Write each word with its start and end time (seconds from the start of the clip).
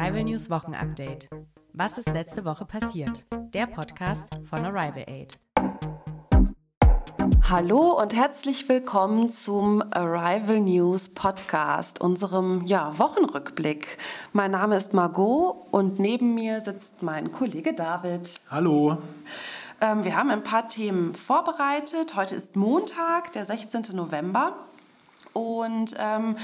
Arrival 0.00 0.24
News 0.24 0.48
Wochenupdate. 0.48 1.28
Was 1.74 1.98
ist 1.98 2.08
letzte 2.08 2.46
Woche 2.46 2.64
passiert? 2.64 3.26
Der 3.52 3.66
Podcast 3.66 4.24
von 4.48 4.64
Arrival 4.64 5.04
Aid. 5.06 5.38
Hallo 7.50 8.00
und 8.00 8.16
herzlich 8.16 8.66
willkommen 8.70 9.28
zum 9.28 9.82
Arrival 9.92 10.60
News 10.60 11.10
Podcast, 11.10 12.00
unserem 12.00 12.64
ja, 12.64 12.98
Wochenrückblick. 12.98 13.98
Mein 14.32 14.52
Name 14.52 14.76
ist 14.76 14.94
Margot 14.94 15.66
und 15.70 15.98
neben 15.98 16.34
mir 16.34 16.62
sitzt 16.62 17.02
mein 17.02 17.30
Kollege 17.30 17.74
David. 17.74 18.40
Hallo. 18.50 18.96
Ähm, 19.82 20.04
wir 20.04 20.16
haben 20.16 20.30
ein 20.30 20.42
paar 20.42 20.66
Themen 20.66 21.12
vorbereitet. 21.12 22.16
Heute 22.16 22.36
ist 22.36 22.56
Montag, 22.56 23.32
der 23.32 23.44
16. 23.44 23.82
November. 23.92 24.56
Und 25.34 25.94
ähm, 25.98 26.36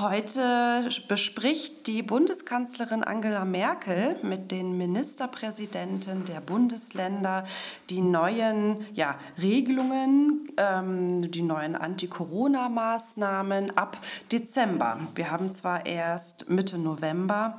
Heute 0.00 0.88
bespricht 1.08 1.88
die 1.88 2.04
Bundeskanzlerin 2.04 3.02
Angela 3.02 3.44
Merkel 3.44 4.14
mit 4.22 4.52
den 4.52 4.78
Ministerpräsidenten 4.78 6.24
der 6.24 6.40
Bundesländer 6.40 7.42
die 7.90 8.00
neuen 8.00 8.86
ja, 8.94 9.16
Regelungen, 9.42 10.52
ähm, 10.56 11.28
die 11.32 11.42
neuen 11.42 11.74
Anti-Corona-Maßnahmen 11.74 13.76
ab 13.76 13.98
Dezember. 14.30 15.00
Wir 15.16 15.32
haben 15.32 15.50
zwar 15.50 15.84
erst 15.84 16.48
Mitte 16.48 16.78
November, 16.78 17.58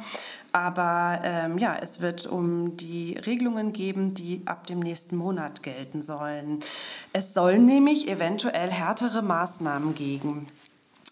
aber 0.53 1.19
ähm, 1.23 1.57
ja, 1.57 1.75
es 1.75 1.99
wird 1.99 2.25
um 2.25 2.77
die 2.77 3.17
Regelungen 3.17 3.73
geben, 3.73 4.13
die 4.13 4.43
ab 4.45 4.65
dem 4.65 4.79
nächsten 4.79 5.17
Monat 5.17 5.61
gelten 5.61 6.01
sollen. 6.01 6.61
Es 7.11 7.33
soll 7.33 7.59
nämlich 7.59 8.07
eventuell 8.07 8.71
härtere 8.71 9.23
Maßnahmen 9.23 9.93
geben. 9.93 10.47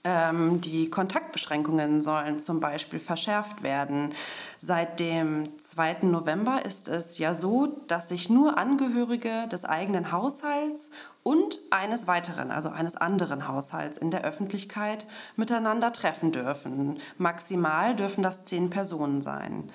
Ähm, 0.09 0.61
die 0.61 0.89
Kontaktbeschränkungen 0.89 2.02
sollen 2.02 2.39
zum 2.39 2.61
Beispiel 2.61 2.97
verschärft 2.97 3.61
werden. 3.61 4.13
Seit 4.58 5.02
dem 5.02 5.59
2. 5.59 6.03
November 6.03 6.66
ist 6.66 6.88
es 6.88 7.17
ja 7.17 7.33
so, 7.33 7.81
dass 7.88 8.08
sich 8.08 8.30
nur 8.30 8.58
Angehörige 8.58 9.50
des 9.50 9.66
eigenen 9.66 10.13
Haushalts 10.13 10.91
und 11.23 11.59
eines 11.72 12.08
weiteren, 12.08 12.52
also 12.52 12.69
eines 12.69 12.95
anderen 12.95 13.50
Haushalts 13.50 13.97
in 13.97 14.09
der 14.09 14.23
Öffentlichkeit 14.23 15.05
miteinander 15.35 15.91
treffen 15.91 16.31
dürfen. 16.31 17.00
Maximal 17.17 17.94
dürfen 17.94 18.23
das 18.23 18.45
zehn 18.45 18.69
Personen 18.69 19.22
sein. 19.22 19.69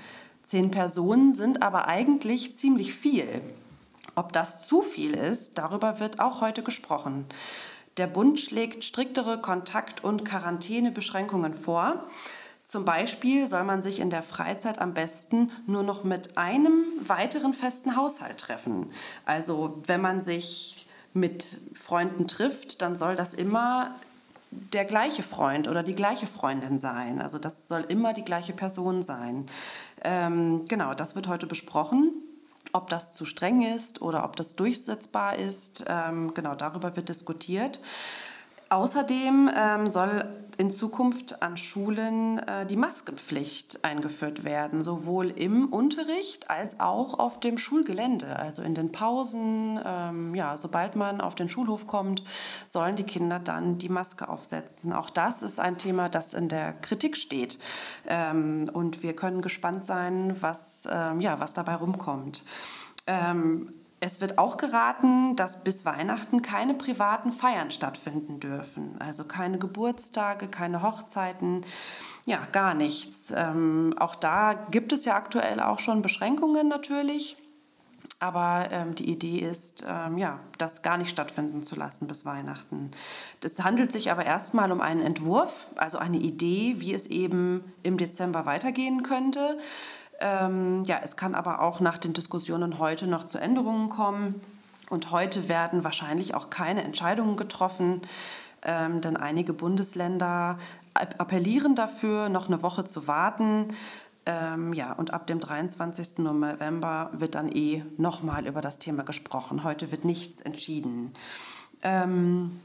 Zehn 0.45 0.71
Personen 0.71 1.35
sind 1.35 1.61
aber 1.61 1.89
eigentlich 1.89 2.55
ziemlich 2.55 2.95
viel. 2.95 3.43
Ob 4.15 4.33
das 4.33 4.67
zu 4.67 4.81
viel 4.81 5.13
ist, 5.13 5.59
darüber 5.59 6.01
wird 6.01 6.21
auch 6.21 6.41
heute 6.41 6.63
gesprochen. 6.63 7.27
Der 7.97 8.07
Bund 8.07 8.41
schlägt 8.41 8.85
striktere 8.85 9.41
Kontakt- 9.41 10.03
und 10.03 10.25
Quarantänebeschränkungen 10.25 11.55
vor. 11.55 12.05
Zum 12.65 12.85
Beispiel 12.85 13.47
soll 13.49 13.65
man 13.65 13.83
sich 13.83 13.99
in 13.99 14.09
der 14.09 14.23
Freizeit 14.23 14.79
am 14.79 14.95
besten 14.95 15.51
nur 15.67 15.83
noch 15.83 16.05
mit 16.05 16.39
einem 16.39 16.85
weiteren 17.05 17.55
festen 17.55 17.97
Haushalt 17.97 18.39
treffen. 18.39 18.91
Also 19.27 19.83
wenn 19.87 20.01
man 20.01 20.21
sich 20.21 20.87
mit 21.13 21.61
Freunden 21.75 22.27
trifft, 22.27 22.81
dann 22.81 22.97
soll 22.97 23.17
das 23.17 23.35
immer 23.35 23.95
der 24.51 24.85
gleiche 24.85 25.23
Freund 25.23 25.67
oder 25.67 25.83
die 25.83 25.95
gleiche 25.95 26.27
Freundin 26.27 26.79
sein. 26.79 27.21
Also 27.21 27.39
das 27.39 27.69
soll 27.69 27.83
immer 27.89 28.13
die 28.13 28.25
gleiche 28.25 28.53
Person 28.53 29.03
sein. 29.03 29.47
Ähm, 30.05 30.67
genau, 30.69 30.95
das 30.95 31.15
wird 31.17 31.29
heute 31.29 31.47
besprochen. 31.47 32.13
Ob 32.73 32.89
das 32.89 33.13
zu 33.13 33.25
streng 33.25 33.63
ist 33.63 34.01
oder 34.01 34.25
ob 34.25 34.37
das 34.37 34.57
durchsetzbar 34.57 35.37
ist, 35.37 35.85
ähm, 35.89 36.35
genau 36.35 36.55
darüber 36.55 36.97
wird 36.97 37.09
diskutiert. 37.09 37.81
Außerdem 38.71 39.51
ähm, 39.55 39.89
soll 39.89 40.25
in 40.57 40.71
Zukunft 40.71 41.43
an 41.43 41.57
Schulen 41.57 42.39
äh, 42.39 42.67
die 42.67 42.77
Maskenpflicht 42.77 43.85
eingeführt 43.85 44.45
werden, 44.45 44.83
sowohl 44.83 45.31
im 45.31 45.69
Unterricht 45.69 46.51
als 46.51 46.81
auch 46.81 47.19
auf 47.19 47.41
dem 47.41 47.59
Schulgelände, 47.59 48.39
also 48.39 48.63
in 48.63 48.75
den 48.75 48.93
Pausen. 48.93 49.81
Ähm, 49.85 50.35
ja, 50.35 50.57
sobald 50.57 50.97
man 50.97 51.21
auf 51.21 51.35
den 51.35 51.49
Schulhof 51.49 51.87
kommt, 51.87 52.23
sollen 52.67 52.97
die 52.97 53.05
Kinder 53.05 53.39
dann 53.39 53.79
die 53.79 53.89
Maske 53.89 54.29
aufsetzen. 54.29 54.93
Auch 54.93 55.11
das 55.11 55.43
ist 55.43 55.61
ein 55.61 55.79
Thema, 55.79 56.09
das 56.09 56.35
in 56.35 56.49
der 56.49 56.73
Kritik 56.73 57.17
steht. 57.17 57.59
Ähm, 58.07 58.71
und 58.73 59.03
wir 59.03 59.15
können 59.15 59.43
gespannt 59.43 59.85
sein, 59.85 60.37
was, 60.41 60.89
ähm, 60.91 61.21
ja, 61.21 61.41
was 61.41 61.55
dabei 61.55 61.75
rumkommt. 61.77 62.45
Ähm, 63.07 63.71
es 64.03 64.21
wird 64.21 64.37
auch 64.37 64.57
geraten, 64.57 65.37
dass 65.37 65.63
bis 65.63 65.85
Weihnachten 65.85 66.43
keine 66.43 66.75
privaten 66.75 67.31
Feiern 67.31 67.71
stattfinden 67.71 68.41
dürfen. 68.41 68.97
Also 68.99 69.23
keine 69.23 69.61
Geburtstage, 69.61 70.49
keine 70.49 70.83
Hochzeiten, 70.83 71.65
ja, 72.27 72.41
gar 72.51 72.75
nichts. 72.75 73.33
Ähm, 73.35 73.95
auch 73.97 74.17
da 74.17 74.55
gibt 74.55 74.93
es 74.93 75.05
ja 75.05 75.15
aktuell 75.15 75.61
auch 75.61 75.79
schon 75.79 76.03
Beschränkungen 76.03 76.67
natürlich. 76.67 77.37
Aber 78.19 78.69
ähm, 78.73 78.97
die 78.97 79.09
Idee 79.09 79.39
ist, 79.39 79.85
ähm, 79.89 80.19
ja, 80.19 80.41
das 80.59 80.83
gar 80.83 80.97
nicht 80.97 81.11
stattfinden 81.11 81.63
zu 81.63 81.77
lassen 81.77 82.09
bis 82.09 82.25
Weihnachten. 82.25 82.91
Es 83.43 83.63
handelt 83.63 83.93
sich 83.93 84.11
aber 84.11 84.25
erstmal 84.25 84.73
um 84.73 84.81
einen 84.81 85.01
Entwurf, 85.01 85.69
also 85.77 85.99
eine 85.99 86.19
Idee, 86.19 86.75
wie 86.79 86.93
es 86.93 87.07
eben 87.07 87.65
im 87.85 87.99
Dezember 87.99 88.47
weitergehen 88.47 89.05
könnte. 89.05 89.59
Ähm, 90.21 90.85
ja, 90.85 91.01
es 91.03 91.17
kann 91.17 91.35
aber 91.35 91.61
auch 91.63 91.81
nach 91.81 91.99
den 91.99 92.13
Diskussionen 92.13 92.79
heute 92.79 93.07
noch 93.07 93.25
zu 93.25 93.39
Änderungen 93.39 93.89
kommen. 93.89 94.41
Und 94.91 95.11
heute 95.11 95.49
werden 95.49 95.85
wahrscheinlich 95.85 96.35
auch 96.35 96.51
keine 96.51 96.85
Entscheidungen 96.85 97.37
getroffen, 97.37 98.03
ähm, 98.65 99.01
denn 99.01 99.17
einige 99.17 99.53
Bundesländer 99.55 100.59
appellieren 100.95 101.75
dafür, 101.75 102.29
noch 102.29 102.49
eine 102.49 102.63
Woche 102.63 102.85
zu 102.85 103.09
warten. 103.09 103.75
Ähm, 104.27 104.73
ja, 104.73 104.93
und 104.93 105.13
ab 105.13 105.27
dem 105.27 105.41
23. 105.41 106.19
November 106.19 107.11
wird 107.13 107.35
dann 107.35 107.49
eh 107.49 107.85
nochmal 107.97 108.47
über 108.47 108.61
das 108.61 108.79
Thema 108.79 109.03
gesprochen. 109.03 109.65
Heute 109.65 109.91
wird 109.91 110.05
nichts 110.05 110.41
entschieden. 110.43 111.13
Ähm, 111.83 112.61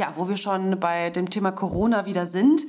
ja, 0.00 0.12
wo 0.16 0.28
wir 0.28 0.36
schon 0.38 0.80
bei 0.80 1.10
dem 1.10 1.28
Thema 1.28 1.52
Corona 1.52 2.06
wieder 2.06 2.26
sind. 2.26 2.62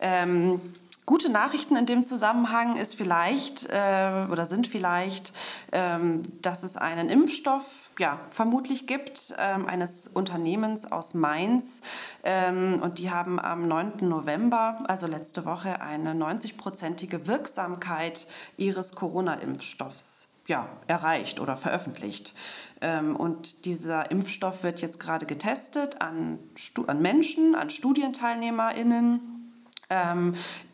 Ähm, 0.01 0.59
Gute 1.05 1.29
Nachrichten 1.29 1.75
in 1.75 1.85
dem 1.85 2.01
Zusammenhang 2.01 2.77
ist 2.77 2.95
vielleicht 2.95 3.67
äh, 3.69 4.25
oder 4.31 4.45
sind 4.45 4.67
vielleicht, 4.67 5.33
ähm, 5.73 6.21
dass 6.41 6.63
es 6.63 6.77
einen 6.77 7.09
Impfstoff 7.09 7.89
ja, 7.99 8.21
vermutlich 8.29 8.87
gibt, 8.87 9.35
ähm, 9.37 9.65
eines 9.67 10.07
Unternehmens 10.07 10.89
aus 10.89 11.13
Mainz. 11.13 11.81
Ähm, 12.23 12.79
und 12.81 12.99
die 12.99 13.11
haben 13.11 13.37
am 13.37 13.67
9. 13.67 14.07
November, 14.07 14.81
also 14.87 15.05
letzte 15.05 15.43
Woche, 15.43 15.81
eine 15.81 16.13
90-prozentige 16.13 17.27
Wirksamkeit 17.27 18.25
ihres 18.55 18.95
Corona-Impfstoffs 18.95 20.29
ja, 20.47 20.69
erreicht 20.87 21.41
oder 21.41 21.57
veröffentlicht. 21.57 22.33
Ähm, 22.79 23.17
und 23.17 23.65
dieser 23.65 24.09
Impfstoff 24.09 24.63
wird 24.63 24.81
jetzt 24.81 25.01
gerade 25.01 25.25
getestet 25.25 26.01
an, 26.01 26.39
an 26.87 27.01
Menschen, 27.01 27.55
an 27.55 27.69
StudienteilnehmerInnen 27.69 29.32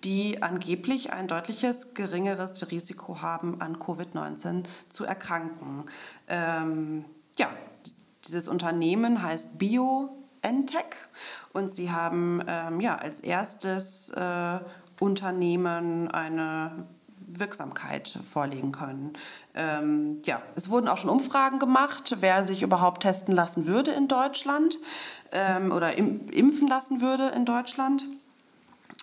die 0.03 0.41
angeblich 0.41 1.11
ein 1.11 1.27
deutliches 1.27 1.93
geringeres 1.93 2.71
Risiko 2.71 3.21
haben, 3.21 3.59
an 3.59 3.77
Covid-19 3.77 4.63
zu 4.89 5.03
erkranken. 5.03 5.85
Ähm, 6.27 7.05
ja, 7.37 7.49
dieses 8.25 8.47
Unternehmen 8.47 9.23
heißt 9.23 9.57
BioNTech 9.57 11.09
und 11.53 11.69
sie 11.69 11.91
haben 11.91 12.41
ähm, 12.47 12.79
ja, 12.79 12.95
als 12.95 13.21
erstes 13.21 14.09
äh, 14.09 14.59
Unternehmen 14.99 16.09
eine 16.09 16.85
Wirksamkeit 17.31 18.07
vorlegen 18.07 18.71
können. 18.71 19.13
Ähm, 19.53 20.19
ja, 20.23 20.41
es 20.55 20.69
wurden 20.69 20.87
auch 20.87 20.97
schon 20.97 21.09
Umfragen 21.09 21.59
gemacht, 21.59 22.17
wer 22.19 22.43
sich 22.43 22.61
überhaupt 22.61 23.03
testen 23.03 23.35
lassen 23.35 23.67
würde 23.67 23.91
in 23.91 24.07
Deutschland 24.07 24.77
ähm, 25.31 25.71
oder 25.71 25.97
im, 25.97 26.27
impfen 26.29 26.67
lassen 26.67 27.01
würde 27.01 27.29
in 27.29 27.45
Deutschland. 27.45 28.05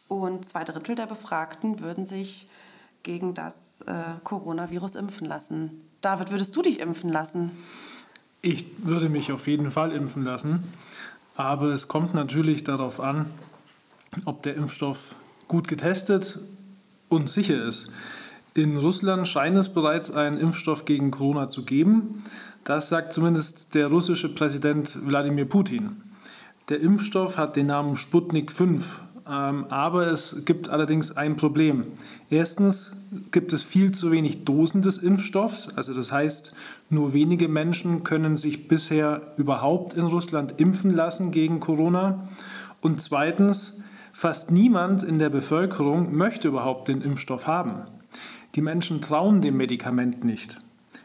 Und 0.08 0.46
zwei 0.46 0.64
Drittel 0.64 0.94
der 0.94 1.06
Befragten 1.06 1.80
würden 1.80 2.04
sich 2.04 2.48
gegen 3.02 3.34
das 3.34 3.82
äh, 3.82 3.92
Coronavirus 4.24 4.96
impfen 4.96 5.26
lassen. 5.26 5.82
David, 6.00 6.30
würdest 6.30 6.54
du 6.54 6.62
dich 6.62 6.80
impfen 6.80 7.10
lassen? 7.10 7.52
Ich 8.42 8.66
würde 8.78 9.08
mich 9.08 9.32
auf 9.32 9.46
jeden 9.46 9.70
Fall 9.70 9.92
impfen 9.92 10.24
lassen. 10.24 10.62
Aber 11.36 11.68
es 11.68 11.88
kommt 11.88 12.14
natürlich 12.14 12.64
darauf 12.64 13.00
an, 13.00 13.26
ob 14.24 14.42
der 14.42 14.54
Impfstoff 14.56 15.16
gut 15.48 15.68
getestet 15.68 16.38
und 17.08 17.28
sicher 17.28 17.64
ist. 17.64 17.88
In 18.54 18.78
Russland 18.78 19.28
scheint 19.28 19.56
es 19.58 19.68
bereits 19.68 20.10
einen 20.10 20.38
Impfstoff 20.38 20.86
gegen 20.86 21.10
Corona 21.10 21.48
zu 21.48 21.64
geben. 21.64 22.18
Das 22.64 22.88
sagt 22.88 23.12
zumindest 23.12 23.74
der 23.74 23.88
russische 23.88 24.30
Präsident 24.30 24.98
Wladimir 25.06 25.44
Putin. 25.44 26.02
Der 26.70 26.80
Impfstoff 26.80 27.36
hat 27.36 27.54
den 27.54 27.66
Namen 27.66 27.96
Sputnik 27.96 28.50
5, 28.50 29.00
ähm, 29.00 29.05
aber 29.26 30.06
es 30.06 30.44
gibt 30.44 30.68
allerdings 30.68 31.16
ein 31.16 31.36
Problem. 31.36 31.86
Erstens 32.30 32.92
gibt 33.32 33.52
es 33.52 33.64
viel 33.64 33.90
zu 33.90 34.12
wenig 34.12 34.44
Dosen 34.44 34.82
des 34.82 34.98
Impfstoffs, 34.98 35.68
also 35.74 35.94
das 35.94 36.12
heißt, 36.12 36.52
nur 36.90 37.12
wenige 37.12 37.48
Menschen 37.48 38.04
können 38.04 38.36
sich 38.36 38.68
bisher 38.68 39.34
überhaupt 39.36 39.94
in 39.94 40.04
Russland 40.04 40.54
impfen 40.58 40.90
lassen 40.90 41.32
gegen 41.32 41.58
Corona. 41.58 42.28
Und 42.80 43.00
zweitens, 43.02 43.80
fast 44.12 44.52
niemand 44.52 45.02
in 45.02 45.18
der 45.18 45.30
Bevölkerung 45.30 46.14
möchte 46.14 46.46
überhaupt 46.48 46.86
den 46.86 47.02
Impfstoff 47.02 47.48
haben. 47.48 47.82
Die 48.54 48.62
Menschen 48.62 49.00
trauen 49.00 49.42
dem 49.42 49.56
Medikament 49.56 50.24
nicht. 50.24 50.60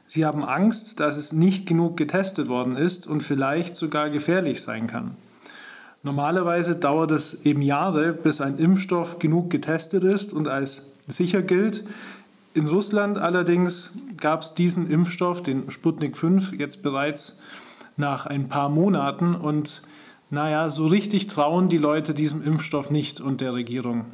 Sie 0.06 0.26
haben 0.26 0.44
Angst, 0.44 1.00
dass 1.00 1.18
es 1.18 1.34
nicht 1.34 1.66
genug 1.66 1.98
getestet 1.98 2.50
worden 2.50 2.78
ist 2.78 3.08
und 3.08 3.24
vielleicht 3.24 3.76
sogar 3.76 4.10
gefährlich 4.10 4.62
sein 4.62 4.86
kann. 4.86 5.16
Normalerweise 6.04 6.76
dauert 6.76 7.12
es 7.12 7.46
eben 7.46 7.62
Jahre, 7.62 8.14
bis 8.14 8.42
ein 8.42 8.58
Impfstoff 8.58 9.20
genug 9.20 9.50
getestet 9.52 10.04
ist 10.04 10.34
und 10.34 10.48
als 10.48 10.94
sicher 11.08 11.44
gilt. 11.44 11.84
In 12.54 12.68
Russland 12.68 13.18
allerdings 13.18 13.92
gab 14.18 14.42
es 14.42 14.54
diesen 14.56 14.90
Impfstoff, 14.90 15.44
den 15.44 15.70
Sputnik 15.70 16.18
5, 16.18 16.54
jetzt 16.54 16.82
bereits 16.82 17.40
nach 17.98 18.26
ein 18.26 18.50
paar 18.50 18.70
Monaten 18.70 19.36
und 19.36 19.84
naja, 20.30 20.70
so 20.70 20.88
richtig 20.88 21.28
trauen 21.28 21.70
die 21.70 21.78
Leute 21.78 22.14
diesem 22.14 22.44
Impfstoff 22.44 22.90
nicht 22.90 23.22
und 23.22 23.42
der 23.42 23.54
Regierung. 23.54 24.06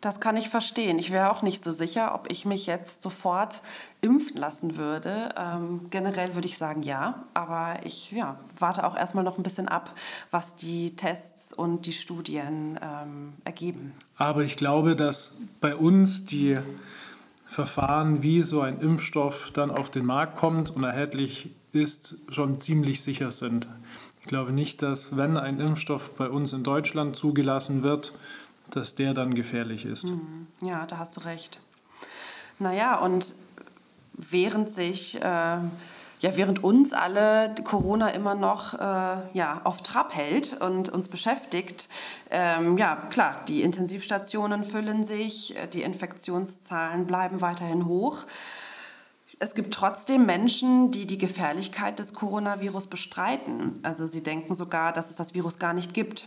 Das 0.00 0.20
kann 0.20 0.36
ich 0.36 0.48
verstehen. 0.48 0.98
Ich 0.98 1.10
wäre 1.10 1.32
auch 1.32 1.42
nicht 1.42 1.64
so 1.64 1.72
sicher, 1.72 2.14
ob 2.14 2.30
ich 2.30 2.44
mich 2.44 2.66
jetzt 2.66 3.02
sofort 3.02 3.62
impfen 4.00 4.36
lassen 4.36 4.76
würde. 4.76 5.34
Ähm, 5.36 5.86
generell 5.90 6.34
würde 6.34 6.46
ich 6.46 6.56
sagen 6.56 6.84
ja, 6.84 7.24
aber 7.34 7.80
ich 7.84 8.12
ja, 8.12 8.38
warte 8.58 8.86
auch 8.86 8.96
erstmal 8.96 9.24
noch 9.24 9.38
ein 9.38 9.42
bisschen 9.42 9.66
ab, 9.66 9.92
was 10.30 10.54
die 10.54 10.94
Tests 10.94 11.52
und 11.52 11.86
die 11.86 11.92
Studien 11.92 12.78
ähm, 12.80 13.32
ergeben. 13.44 13.92
Aber 14.16 14.44
ich 14.44 14.56
glaube, 14.56 14.94
dass 14.94 15.32
bei 15.60 15.74
uns 15.74 16.24
die 16.24 16.58
Verfahren, 17.46 18.22
wie 18.22 18.42
so 18.42 18.60
ein 18.60 18.80
Impfstoff 18.80 19.50
dann 19.52 19.70
auf 19.70 19.90
den 19.90 20.04
Markt 20.04 20.36
kommt 20.36 20.70
und 20.70 20.84
erhältlich 20.84 21.50
ist, 21.72 22.18
schon 22.28 22.58
ziemlich 22.58 23.02
sicher 23.02 23.32
sind. 23.32 23.66
Ich 24.20 24.26
glaube 24.26 24.52
nicht, 24.52 24.82
dass 24.82 25.16
wenn 25.16 25.36
ein 25.38 25.58
Impfstoff 25.58 26.10
bei 26.10 26.28
uns 26.28 26.52
in 26.52 26.62
Deutschland 26.62 27.16
zugelassen 27.16 27.82
wird, 27.82 28.12
dass 28.70 28.94
der 28.94 29.14
dann 29.14 29.34
gefährlich 29.34 29.84
ist. 29.84 30.04
Mhm. 30.04 30.46
Ja, 30.62 30.86
da 30.86 30.98
hast 30.98 31.16
du 31.16 31.20
recht. 31.20 31.60
Naja, 32.58 32.96
und 32.98 33.34
während 34.14 34.70
sich, 34.70 35.16
äh, 35.16 35.20
ja, 35.20 36.36
während 36.36 36.64
uns 36.64 36.92
alle 36.92 37.54
Corona 37.62 38.08
immer 38.08 38.34
noch 38.34 38.74
äh, 38.74 39.16
ja, 39.32 39.60
auf 39.64 39.82
Trab 39.82 40.14
hält 40.14 40.60
und 40.60 40.88
uns 40.88 41.08
beschäftigt, 41.08 41.88
ähm, 42.30 42.76
ja, 42.76 42.96
klar, 42.96 43.40
die 43.46 43.62
Intensivstationen 43.62 44.64
füllen 44.64 45.04
sich, 45.04 45.54
die 45.72 45.82
Infektionszahlen 45.82 47.06
bleiben 47.06 47.40
weiterhin 47.40 47.86
hoch. 47.86 48.26
Es 49.40 49.54
gibt 49.54 49.72
trotzdem 49.72 50.26
Menschen, 50.26 50.90
die 50.90 51.06
die 51.06 51.18
Gefährlichkeit 51.18 52.00
des 52.00 52.12
Coronavirus 52.12 52.88
bestreiten. 52.88 53.78
Also 53.84 54.04
sie 54.04 54.24
denken 54.24 54.52
sogar, 54.52 54.92
dass 54.92 55.10
es 55.10 55.16
das 55.16 55.34
Virus 55.34 55.60
gar 55.60 55.72
nicht 55.72 55.94
gibt. 55.94 56.26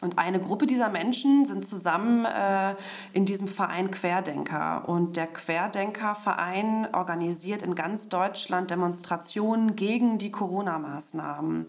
Und 0.00 0.18
eine 0.18 0.40
Gruppe 0.40 0.66
dieser 0.66 0.88
Menschen 0.88 1.44
sind 1.44 1.66
zusammen 1.66 2.24
äh, 2.24 2.74
in 3.12 3.26
diesem 3.26 3.48
Verein 3.48 3.90
Querdenker. 3.90 4.88
Und 4.88 5.16
der 5.16 5.26
Querdenkerverein 5.26 6.88
organisiert 6.94 7.62
in 7.62 7.74
ganz 7.74 8.08
Deutschland 8.08 8.70
Demonstrationen 8.70 9.76
gegen 9.76 10.16
die 10.16 10.30
Corona-Maßnahmen. 10.30 11.66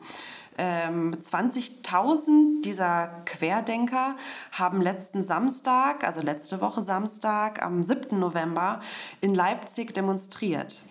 Ähm, 0.57 1.15
20.000 1.15 2.61
dieser 2.63 3.07
Querdenker 3.25 4.15
haben 4.51 4.81
letzten 4.81 5.23
Samstag, 5.23 6.05
also 6.05 6.21
letzte 6.21 6.61
Woche 6.61 6.81
Samstag, 6.81 7.61
am 7.61 7.83
7. 7.83 8.17
November 8.17 8.79
in 9.19 9.35
Leipzig 9.35 9.93
demonstriert. 9.93 10.83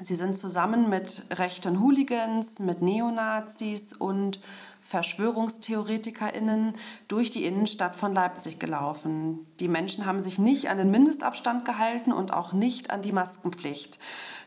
Sie 0.00 0.14
sind 0.14 0.36
zusammen 0.36 0.88
mit 0.88 1.24
rechten 1.32 1.80
Hooligans, 1.80 2.60
mit 2.60 2.82
Neonazis 2.82 3.92
und 3.92 4.40
VerschwörungstheoretikerInnen 4.80 6.74
durch 7.08 7.30
die 7.30 7.44
Innenstadt 7.44 7.96
von 7.96 8.12
Leipzig 8.12 8.58
gelaufen. 8.58 9.46
Die 9.60 9.68
Menschen 9.68 10.06
haben 10.06 10.20
sich 10.20 10.38
nicht 10.38 10.70
an 10.70 10.78
den 10.78 10.90
Mindestabstand 10.90 11.64
gehalten 11.64 12.12
und 12.12 12.32
auch 12.32 12.52
nicht 12.52 12.90
an 12.90 13.02
die 13.02 13.12
Maskenpflicht. 13.12 13.98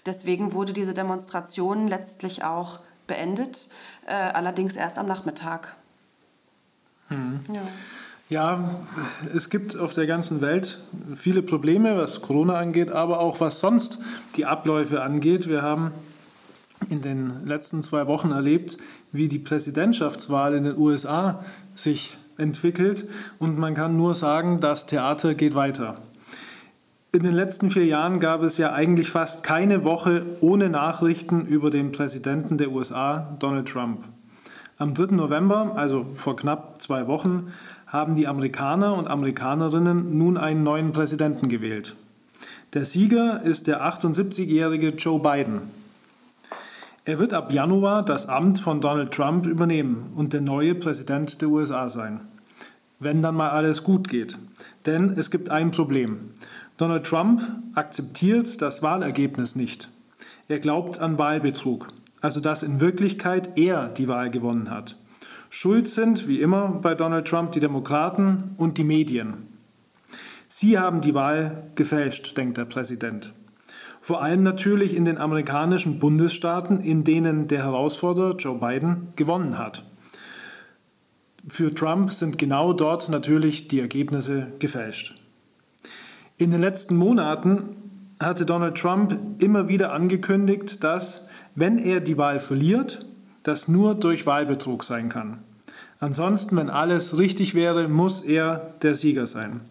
Deswegen 0.06 0.54
wurde 0.54 0.74
diese 0.74 0.94
Demonstration 0.94 1.88
letztlich 1.88 2.44
auch 2.44 2.80
beendet, 3.07 3.69
äh, 4.07 4.13
allerdings 4.13 4.75
erst 4.75 4.98
am 4.98 5.07
Nachmittag. 5.07 5.78
Hm. 7.10 7.42
Ja. 7.54 7.62
Ja, 8.30 8.72
es 9.36 9.50
gibt 9.50 9.78
auf 9.78 9.94
der 9.94 10.07
ganzen 10.07 10.39
Welt 10.39 10.80
viele 11.16 11.42
Probleme, 11.42 11.98
was 11.98 12.22
Corona 12.22 12.54
angeht, 12.54 12.89
aber 12.89 13.19
auch 13.19 13.42
was 13.42 13.60
sonst 13.60 14.00
die 14.38 14.45
Abläufe 14.45 15.01
angeht. 15.04 15.50
Wir 15.50 15.62
haben 15.63 15.92
in 16.89 17.01
den 17.01 17.45
letzten 17.45 17.81
zwei 17.81 18.07
Wochen 18.07 18.31
erlebt, 18.31 18.78
wie 19.12 19.28
die 19.28 19.39
Präsidentschaftswahl 19.39 20.54
in 20.54 20.63
den 20.63 20.78
USA 20.78 21.44
sich 21.75 22.18
entwickelt. 22.38 23.07
Und 23.39 23.57
man 23.57 23.75
kann 23.75 23.98
nur 23.98 24.16
sagen, 24.16 24.60
das 24.60 24.86
Theater 24.86 25.33
geht 25.36 25.56
weiter. 25.56 26.01
In 27.13 27.24
den 27.24 27.33
letzten 27.33 27.69
vier 27.69 27.86
Jahren 27.86 28.22
gab 28.22 28.42
es 28.42 28.57
ja 28.57 28.72
eigentlich 28.72 29.10
fast 29.10 29.44
keine 29.44 29.83
Woche 29.83 30.25
ohne 30.39 30.69
Nachrichten 30.69 31.45
über 31.45 31.69
den 31.69 31.92
Präsidenten 31.92 32.57
der 32.57 32.72
USA, 32.72 33.36
Donald 33.39 33.68
Trump. 33.68 34.06
Am 34.78 34.94
3. 34.94 35.16
November, 35.16 35.74
also 35.75 36.07
vor 36.16 36.38
knapp 36.38 36.81
zwei 36.81 37.07
Wochen, 37.07 37.51
haben 37.86 38.16
die 38.16 38.28
Amerikaner 38.28 38.95
und 38.95 39.10
Amerikanerinnen 39.10 40.18
nun 40.18 40.38
einen 40.38 40.63
neuen 40.63 40.94
Präsidenten 40.94 41.50
gewählt. 41.50 41.98
Der 42.74 42.86
Sieger 42.86 43.42
ist 43.44 43.68
der 43.68 43.83
78-jährige 43.83 44.89
Joe 44.89 45.19
Biden. 45.19 45.63
Er 47.11 47.19
wird 47.19 47.33
ab 47.33 47.51
Januar 47.51 48.05
das 48.05 48.29
Amt 48.29 48.59
von 48.59 48.79
Donald 48.79 49.13
Trump 49.13 49.45
übernehmen 49.45 50.13
und 50.15 50.31
der 50.31 50.39
neue 50.39 50.75
Präsident 50.75 51.41
der 51.41 51.49
USA 51.49 51.89
sein. 51.89 52.21
Wenn 52.99 53.21
dann 53.21 53.35
mal 53.35 53.49
alles 53.49 53.83
gut 53.83 54.07
geht. 54.07 54.37
Denn 54.85 55.15
es 55.18 55.30
gibt 55.30 55.49
ein 55.49 55.71
Problem. 55.71 56.30
Donald 56.77 57.06
Trump 57.06 57.41
akzeptiert 57.75 58.61
das 58.61 58.81
Wahlergebnis 58.81 59.57
nicht. 59.57 59.89
Er 60.47 60.59
glaubt 60.59 61.01
an 61.01 61.19
Wahlbetrug, 61.19 61.89
also 62.21 62.39
dass 62.39 62.63
in 62.63 62.80
Wirklichkeit 62.80 63.57
er 63.57 63.89
die 63.89 64.07
Wahl 64.07 64.31
gewonnen 64.31 64.69
hat. 64.69 64.95
Schuld 65.49 65.89
sind, 65.89 66.30
wie 66.30 66.39
immer 66.39 66.80
bei 66.81 66.95
Donald 66.95 67.27
Trump, 67.27 67.51
die 67.51 67.59
Demokraten 67.59 68.56
und 68.56 68.77
die 68.77 68.85
Medien. 68.85 69.47
Sie 70.47 70.80
haben 70.80 71.01
die 71.01 71.13
Wahl 71.13 71.63
gefälscht, 71.75 72.37
denkt 72.37 72.56
der 72.56 72.63
Präsident. 72.63 73.33
Vor 74.01 74.23
allem 74.23 74.41
natürlich 74.41 74.95
in 74.95 75.05
den 75.05 75.19
amerikanischen 75.19 75.99
Bundesstaaten, 75.99 76.81
in 76.81 77.03
denen 77.03 77.47
der 77.47 77.63
Herausforderer 77.63 78.35
Joe 78.35 78.57
Biden 78.57 79.13
gewonnen 79.15 79.59
hat. 79.59 79.83
Für 81.47 81.73
Trump 81.73 82.11
sind 82.11 82.39
genau 82.39 82.73
dort 82.73 83.09
natürlich 83.09 83.67
die 83.67 83.79
Ergebnisse 83.79 84.47
gefälscht. 84.57 85.15
In 86.37 86.49
den 86.49 86.61
letzten 86.61 86.95
Monaten 86.95 87.75
hatte 88.19 88.45
Donald 88.45 88.75
Trump 88.75 89.19
immer 89.39 89.67
wieder 89.67 89.93
angekündigt, 89.93 90.83
dass, 90.83 91.27
wenn 91.53 91.77
er 91.77 91.99
die 91.99 92.17
Wahl 92.17 92.39
verliert, 92.39 93.05
das 93.43 93.67
nur 93.67 93.93
durch 93.93 94.25
Wahlbetrug 94.25 94.83
sein 94.83 95.09
kann. 95.09 95.39
Ansonsten, 95.99 96.57
wenn 96.57 96.71
alles 96.71 97.19
richtig 97.19 97.53
wäre, 97.53 97.87
muss 97.87 98.21
er 98.21 98.73
der 98.81 98.95
Sieger 98.95 99.27
sein. 99.27 99.61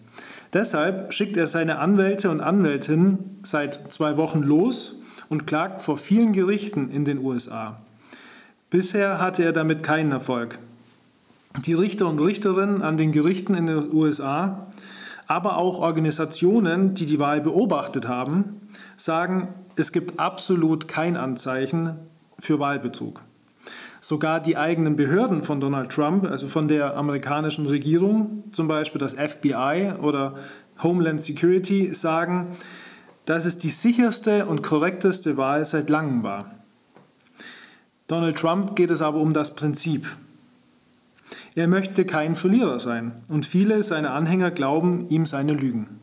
Deshalb 0.52 1.12
schickt 1.12 1.36
er 1.36 1.46
seine 1.46 1.78
Anwälte 1.78 2.30
und 2.30 2.40
Anwältinnen 2.40 3.38
seit 3.42 3.92
zwei 3.92 4.16
Wochen 4.16 4.40
los 4.40 4.96
und 5.28 5.46
klagt 5.46 5.80
vor 5.80 5.96
vielen 5.96 6.32
Gerichten 6.32 6.90
in 6.90 7.04
den 7.04 7.18
USA. 7.18 7.80
Bisher 8.68 9.20
hatte 9.20 9.44
er 9.44 9.52
damit 9.52 9.82
keinen 9.82 10.12
Erfolg. 10.12 10.58
Die 11.64 11.74
Richter 11.74 12.06
und 12.06 12.20
Richterinnen 12.20 12.82
an 12.82 12.96
den 12.96 13.12
Gerichten 13.12 13.54
in 13.54 13.66
den 13.66 13.92
USA, 13.92 14.66
aber 15.26 15.56
auch 15.56 15.78
Organisationen, 15.78 16.94
die 16.94 17.06
die 17.06 17.18
Wahl 17.18 17.40
beobachtet 17.40 18.08
haben, 18.08 18.60
sagen, 18.96 19.48
es 19.76 19.92
gibt 19.92 20.18
absolut 20.18 20.88
kein 20.88 21.16
Anzeichen 21.16 21.96
für 22.38 22.58
Wahlbetrug. 22.58 23.22
Sogar 24.00 24.40
die 24.40 24.56
eigenen 24.56 24.96
Behörden 24.96 25.42
von 25.42 25.60
Donald 25.60 25.92
Trump, 25.92 26.24
also 26.24 26.48
von 26.48 26.68
der 26.68 26.96
amerikanischen 26.96 27.66
Regierung, 27.66 28.44
zum 28.50 28.66
Beispiel 28.66 28.98
das 28.98 29.14
FBI 29.14 29.92
oder 30.00 30.36
Homeland 30.82 31.20
Security, 31.20 31.92
sagen, 31.92 32.48
dass 33.26 33.44
es 33.44 33.58
die 33.58 33.68
sicherste 33.68 34.46
und 34.46 34.62
korrekteste 34.62 35.36
Wahl 35.36 35.64
seit 35.64 35.90
langem 35.90 36.22
war. 36.22 36.54
Donald 38.06 38.36
Trump 38.36 38.74
geht 38.74 38.90
es 38.90 39.02
aber 39.02 39.20
um 39.20 39.32
das 39.32 39.54
Prinzip. 39.54 40.06
Er 41.54 41.68
möchte 41.68 42.04
kein 42.04 42.36
Verlierer 42.36 42.80
sein 42.80 43.12
und 43.28 43.44
viele 43.44 43.82
seiner 43.82 44.14
Anhänger 44.14 44.50
glauben 44.50 45.08
ihm 45.10 45.26
seine 45.26 45.52
Lügen. 45.52 45.99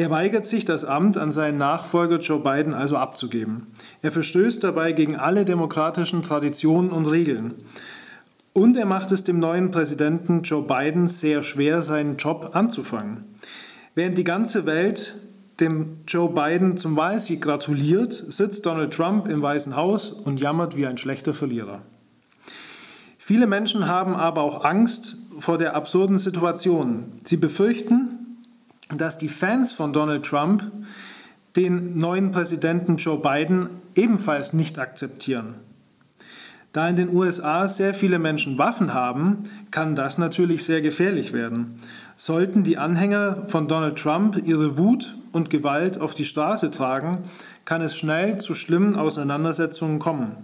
Er 0.00 0.08
weigert 0.08 0.46
sich, 0.46 0.64
das 0.64 0.86
Amt 0.86 1.18
an 1.18 1.30
seinen 1.30 1.58
Nachfolger 1.58 2.20
Joe 2.20 2.40
Biden 2.40 2.72
also 2.72 2.96
abzugeben. 2.96 3.66
Er 4.00 4.10
verstößt 4.10 4.64
dabei 4.64 4.92
gegen 4.92 5.16
alle 5.16 5.44
demokratischen 5.44 6.22
Traditionen 6.22 6.90
und 6.90 7.04
Regeln. 7.04 7.52
Und 8.54 8.78
er 8.78 8.86
macht 8.86 9.12
es 9.12 9.24
dem 9.24 9.38
neuen 9.38 9.70
Präsidenten 9.70 10.40
Joe 10.40 10.62
Biden 10.62 11.06
sehr 11.06 11.42
schwer, 11.42 11.82
seinen 11.82 12.16
Job 12.16 12.52
anzufangen. 12.54 13.24
Während 13.94 14.16
die 14.16 14.24
ganze 14.24 14.64
Welt 14.64 15.20
dem 15.60 15.98
Joe 16.08 16.30
Biden 16.30 16.78
zum 16.78 16.96
Wahlsieg 16.96 17.42
gratuliert, 17.42 18.14
sitzt 18.14 18.64
Donald 18.64 18.94
Trump 18.94 19.26
im 19.26 19.42
Weißen 19.42 19.76
Haus 19.76 20.12
und 20.12 20.40
jammert 20.40 20.78
wie 20.78 20.86
ein 20.86 20.96
schlechter 20.96 21.34
Verlierer. 21.34 21.82
Viele 23.18 23.46
Menschen 23.46 23.86
haben 23.86 24.14
aber 24.16 24.40
auch 24.40 24.64
Angst 24.64 25.18
vor 25.38 25.58
der 25.58 25.74
absurden 25.74 26.16
Situation. 26.16 27.12
Sie 27.22 27.36
befürchten, 27.36 28.09
dass 28.96 29.18
die 29.18 29.28
Fans 29.28 29.72
von 29.72 29.92
Donald 29.92 30.24
Trump 30.24 30.70
den 31.56 31.98
neuen 31.98 32.30
Präsidenten 32.30 32.96
Joe 32.96 33.18
Biden 33.18 33.68
ebenfalls 33.94 34.52
nicht 34.52 34.78
akzeptieren. 34.78 35.54
Da 36.72 36.88
in 36.88 36.94
den 36.94 37.12
USA 37.12 37.66
sehr 37.66 37.94
viele 37.94 38.20
Menschen 38.20 38.56
Waffen 38.56 38.94
haben, 38.94 39.38
kann 39.72 39.96
das 39.96 40.18
natürlich 40.18 40.64
sehr 40.64 40.80
gefährlich 40.80 41.32
werden. 41.32 41.80
Sollten 42.14 42.62
die 42.62 42.78
Anhänger 42.78 43.44
von 43.46 43.66
Donald 43.66 43.98
Trump 43.98 44.40
ihre 44.46 44.78
Wut 44.78 45.16
und 45.32 45.50
Gewalt 45.50 46.00
auf 46.00 46.14
die 46.14 46.24
Straße 46.24 46.70
tragen, 46.70 47.24
kann 47.64 47.82
es 47.82 47.96
schnell 47.96 48.36
zu 48.36 48.54
schlimmen 48.54 48.94
Auseinandersetzungen 48.94 49.98
kommen. 49.98 50.36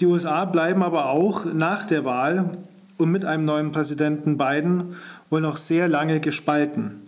Die 0.00 0.06
USA 0.06 0.46
bleiben 0.46 0.82
aber 0.82 1.10
auch 1.10 1.44
nach 1.44 1.84
der 1.84 2.04
Wahl 2.06 2.56
und 2.96 3.10
mit 3.10 3.26
einem 3.26 3.44
neuen 3.44 3.72
Präsidenten 3.72 4.38
Biden 4.38 4.94
wohl 5.28 5.42
noch 5.42 5.58
sehr 5.58 5.88
lange 5.88 6.20
gespalten. 6.20 7.05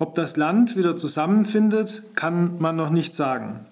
Ob 0.00 0.14
das 0.14 0.36
Land 0.36 0.76
wieder 0.76 0.96
zusammenfindet, 0.96 2.02
kann 2.14 2.58
man 2.58 2.76
noch 2.76 2.90
nicht 2.90 3.14
sagen. 3.14 3.66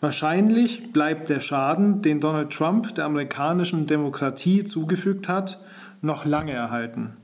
Wahrscheinlich 0.00 0.92
bleibt 0.92 1.28
der 1.28 1.40
Schaden, 1.40 2.00
den 2.00 2.20
Donald 2.20 2.50
Trump 2.50 2.94
der 2.94 3.04
amerikanischen 3.04 3.86
Demokratie 3.86 4.64
zugefügt 4.64 5.28
hat, 5.28 5.62
noch 6.00 6.24
lange 6.24 6.52
erhalten. 6.52 7.14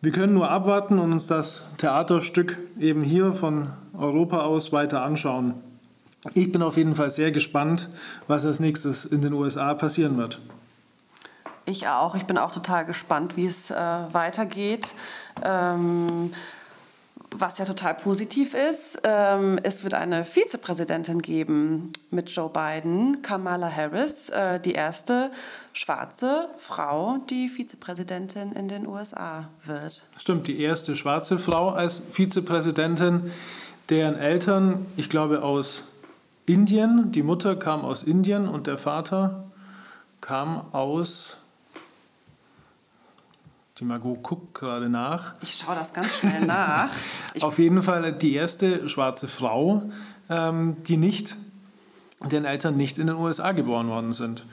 Wir 0.00 0.12
können 0.12 0.32
nur 0.32 0.50
abwarten 0.50 0.98
und 0.98 1.12
uns 1.12 1.26
das 1.26 1.62
Theaterstück 1.76 2.58
eben 2.78 3.02
hier 3.02 3.32
von 3.32 3.70
Europa 3.96 4.40
aus 4.40 4.72
weiter 4.72 5.02
anschauen. 5.02 5.54
Ich 6.32 6.50
bin 6.50 6.62
auf 6.62 6.78
jeden 6.78 6.94
Fall 6.94 7.10
sehr 7.10 7.30
gespannt, 7.30 7.90
was 8.26 8.46
als 8.46 8.60
nächstes 8.60 9.04
in 9.04 9.20
den 9.20 9.34
USA 9.34 9.74
passieren 9.74 10.16
wird. 10.16 10.40
Ich 11.66 11.88
auch. 11.88 12.14
Ich 12.14 12.24
bin 12.24 12.38
auch 12.38 12.52
total 12.52 12.86
gespannt, 12.86 13.36
wie 13.36 13.46
es 13.46 13.70
äh, 13.70 13.76
weitergeht. 13.76 14.94
Ähm 15.42 16.30
was 17.34 17.58
ja 17.58 17.64
total 17.64 17.94
positiv 17.94 18.54
ist. 18.54 19.00
Ähm, 19.02 19.58
es 19.62 19.82
wird 19.82 19.94
eine 19.94 20.24
Vizepräsidentin 20.24 21.20
geben 21.20 21.92
mit 22.10 22.30
Joe 22.30 22.48
Biden, 22.48 23.22
Kamala 23.22 23.70
Harris, 23.70 24.28
äh, 24.28 24.60
die 24.60 24.72
erste 24.72 25.30
schwarze 25.72 26.48
Frau, 26.56 27.18
die 27.28 27.48
Vizepräsidentin 27.48 28.52
in 28.52 28.68
den 28.68 28.86
USA 28.86 29.50
wird. 29.64 30.08
Stimmt, 30.18 30.46
die 30.46 30.60
erste 30.60 30.94
schwarze 30.96 31.38
Frau 31.38 31.70
als 31.70 32.00
Vizepräsidentin, 32.10 33.30
deren 33.90 34.16
Eltern, 34.16 34.86
ich 34.96 35.08
glaube, 35.08 35.42
aus 35.42 35.82
Indien, 36.46 37.10
die 37.10 37.22
Mutter 37.22 37.56
kam 37.56 37.82
aus 37.82 38.02
Indien 38.02 38.48
und 38.48 38.66
der 38.66 38.78
Vater 38.78 39.44
kam 40.20 40.72
aus 40.72 41.38
die 43.78 43.84
Margot 43.84 44.22
guckt 44.22 44.54
gerade 44.54 44.88
nach. 44.88 45.34
Ich 45.42 45.54
schaue 45.54 45.74
das 45.74 45.92
ganz 45.92 46.18
schnell 46.18 46.40
nach. 46.46 46.90
Auf 47.40 47.58
jeden 47.58 47.82
Fall 47.82 48.12
die 48.12 48.34
erste 48.34 48.88
schwarze 48.88 49.26
Frau, 49.26 49.82
ähm, 50.30 50.76
die 50.84 50.96
nicht, 50.96 51.36
deren 52.30 52.44
Eltern 52.44 52.76
nicht 52.76 52.98
in 52.98 53.08
den 53.08 53.16
USA 53.16 53.52
geboren 53.52 53.88
worden 53.88 54.12
sind. 54.12 54.46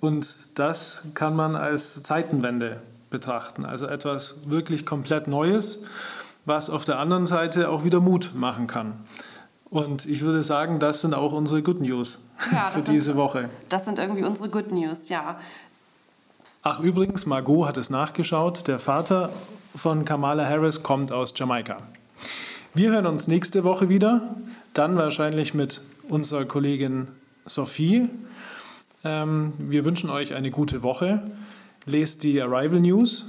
Und 0.00 0.36
das 0.54 1.02
kann 1.14 1.36
man 1.36 1.54
als 1.54 2.02
Zeitenwende 2.02 2.80
betrachten. 3.10 3.66
Also 3.66 3.86
etwas 3.86 4.36
wirklich 4.46 4.86
komplett 4.86 5.28
Neues, 5.28 5.80
was 6.46 6.70
auf 6.70 6.84
der 6.84 6.98
anderen 6.98 7.26
Seite 7.26 7.68
auch 7.68 7.84
wieder 7.84 8.00
Mut 8.00 8.32
machen 8.34 8.66
kann. 8.66 8.94
Und 9.68 10.06
ich 10.06 10.22
würde 10.22 10.42
sagen, 10.42 10.78
das 10.78 11.02
sind 11.02 11.14
auch 11.14 11.32
unsere 11.32 11.62
Good 11.62 11.80
News 11.80 12.20
ja, 12.50 12.66
für 12.66 12.80
diese 12.80 13.06
sind, 13.06 13.16
Woche. 13.16 13.48
Das 13.68 13.84
sind 13.84 13.98
irgendwie 13.98 14.24
unsere 14.24 14.48
Good 14.48 14.72
News, 14.72 15.08
ja. 15.08 15.38
Ach 16.64 16.78
übrigens, 16.78 17.26
Margot 17.26 17.66
hat 17.66 17.76
es 17.76 17.90
nachgeschaut, 17.90 18.68
der 18.68 18.78
Vater 18.78 19.32
von 19.74 20.04
Kamala 20.04 20.48
Harris 20.48 20.84
kommt 20.84 21.10
aus 21.10 21.34
Jamaika. 21.34 21.78
Wir 22.72 22.92
hören 22.92 23.06
uns 23.06 23.26
nächste 23.26 23.64
Woche 23.64 23.88
wieder, 23.88 24.36
dann 24.72 24.94
wahrscheinlich 24.94 25.54
mit 25.54 25.80
unserer 26.08 26.44
Kollegin 26.44 27.08
Sophie. 27.46 28.08
Ähm, 29.02 29.54
wir 29.58 29.84
wünschen 29.84 30.08
euch 30.08 30.34
eine 30.34 30.52
gute 30.52 30.84
Woche. 30.84 31.24
Lest 31.84 32.22
die 32.22 32.40
Arrival 32.40 32.78
News, 32.78 33.26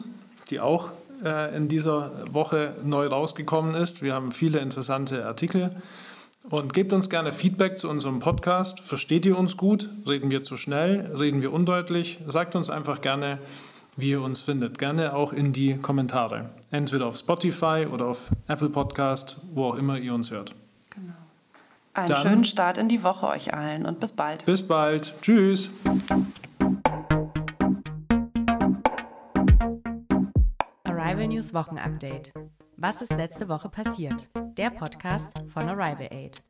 die 0.52 0.60
auch 0.60 0.92
äh, 1.26 1.58
in 1.58 1.68
dieser 1.68 2.12
Woche 2.32 2.76
neu 2.84 3.08
rausgekommen 3.08 3.74
ist. 3.74 4.04
Wir 4.04 4.14
haben 4.14 4.32
viele 4.32 4.60
interessante 4.60 5.26
Artikel 5.26 5.72
und 6.50 6.74
gebt 6.74 6.94
uns 6.94 7.10
gerne 7.10 7.32
Feedback 7.32 7.78
zu 7.78 7.90
unserem 7.90 8.20
Podcast. 8.20 8.80
Versteht 8.80 9.26
ihr 9.26 9.38
uns 9.38 9.58
gut? 9.58 9.90
Reden 10.08 10.32
wir 10.32 10.44
zu 10.44 10.58
schnell? 10.58 11.16
Reden 11.18 11.42
wir 11.42 11.54
undeutlich? 11.54 12.20
Sagt 12.28 12.56
uns 12.56 12.70
einfach 12.70 13.02
gerne, 13.02 13.40
wie 13.96 14.12
ihr 14.12 14.22
uns 14.22 14.42
findet. 14.42 14.78
Gerne 14.78 15.16
auch 15.16 15.34
in 15.34 15.54
die 15.54 15.78
Kommentare. 15.78 16.50
Entweder 16.72 17.08
auf 17.08 17.18
Spotify 17.18 17.88
oder 17.92 18.08
auf 18.08 18.30
Apple 18.48 18.70
Podcast, 18.70 19.38
wo 19.54 19.66
auch 19.66 19.76
immer 19.76 19.98
ihr 19.98 20.14
uns 20.14 20.32
hört. 20.32 20.54
Genau. 20.90 21.14
Einen 21.94 22.08
Dann, 22.08 22.22
schönen 22.22 22.46
Start 22.46 22.78
in 22.78 22.90
die 22.90 23.04
Woche 23.04 23.28
euch 23.28 23.54
allen 23.54 23.86
und 23.86 24.00
bis 24.00 24.12
bald. 24.12 24.46
Bis 24.46 24.68
bald. 24.68 25.14
Tschüss. 25.22 25.70
Arrival 30.84 31.28
News 31.28 31.54
Wochenupdate. 31.54 32.34
Was 32.84 33.02
ist 33.02 33.14
letzte 33.14 33.48
Woche 33.48 33.70
passiert? 33.70 34.30
Der 34.58 34.70
Podcast 34.70 35.32
von 35.54 35.70
Arrival 35.70 36.10
Aid. 36.12 36.44